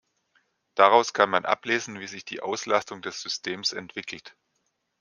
[0.73, 4.35] Daraus kann man ablesen, wie sich die Auslastung des Systems entwickelt.